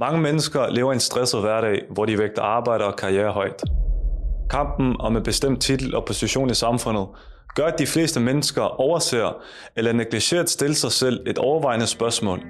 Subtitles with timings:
[0.00, 3.62] Mange mennesker lever en stresset hverdag, hvor de vægter arbejde og karriere højt.
[4.50, 7.06] Kampen om en bestemt titel og position i samfundet
[7.54, 9.42] gør, at de fleste mennesker overser
[9.76, 12.40] eller negligerer at stille sig selv et overvejende spørgsmål.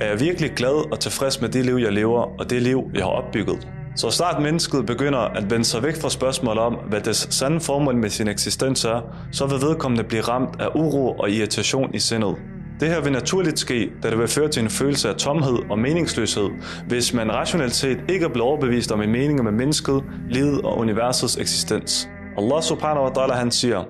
[0.00, 3.02] Er jeg virkelig glad og tilfreds med det liv, jeg lever, og det liv, jeg
[3.02, 3.68] har opbygget?
[3.96, 7.96] Så snart mennesket begynder at vende sig væk fra spørgsmålet om, hvad dets sande formål
[7.96, 9.00] med sin eksistens er,
[9.32, 12.36] så vil vedkommende blive ramt af uro og irritation i sindet.
[12.79, 15.79] Det her vil naturligt ske, da det vil føre til en følelse af tomhed og
[15.79, 16.49] meningsløshed,
[16.87, 20.77] hvis man rationelt set ikke er blevet overbevist om en mening med mennesket, livet og
[20.77, 22.09] universets eksistens.
[22.37, 23.83] Allah subhanahu wa ta'ala han siger,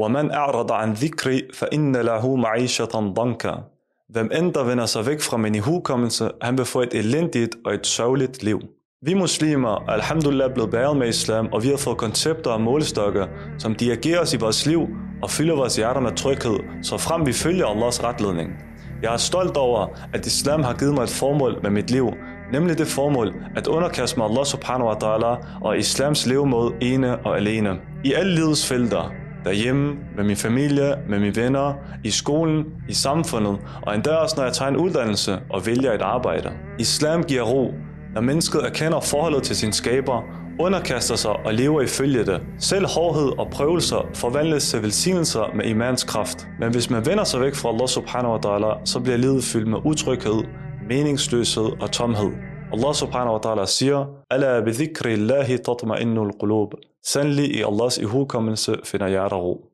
[0.00, 3.60] وَمَنْ أَعْرَضَ عَنْ ذِكْرِ فَإِنَّ لَهُ مَعِيشَةً ضَنْكَ
[4.08, 7.74] Hvem end der vender sig væk fra min ihukommelse, han vil få et elendigt og
[7.74, 8.60] et sørgeligt liv.
[9.02, 13.26] Vi muslimer er alhamdulillah blevet bæret med islam, og vi har fået koncepter og målestokke,
[13.58, 14.80] som dirigerer os i vores liv
[15.21, 18.49] og fylder vores hjerter med tryghed, så frem vi følger Allahs retledning.
[19.03, 22.13] Jeg er stolt over, at islam har givet mig et formål med mit liv,
[22.53, 27.37] nemlig det formål at underkaste mig Allah subhanahu wa ta'ala og islams levemåde ene og
[27.37, 27.69] alene.
[28.03, 29.11] I alle livets felter,
[29.45, 31.73] derhjemme, med min familie, med mine venner,
[32.03, 36.01] i skolen, i samfundet, og endda også når jeg tager en uddannelse og vælger et
[36.01, 36.51] arbejde.
[36.79, 37.73] Islam giver ro,
[38.13, 40.21] når mennesket erkender forholdet til sin skaber,
[40.59, 42.41] underkaster sig og lever ifølge det.
[42.59, 46.47] Selv hårdhed og prøvelser forvandles til velsignelser med imans kraft.
[46.59, 49.67] Men hvis man vender sig væk fra Allah subhanahu wa ta'ala, så bliver livet fyldt
[49.67, 50.43] med utryghed,
[50.89, 52.31] meningsløshed og tomhed.
[52.73, 56.73] Allah subhanahu wa ta'ala siger, Ala bi dhikri Allahi tatma'innul qulub.
[57.05, 59.68] Sandelig i Allahs ihukommelse finder hjerter ro.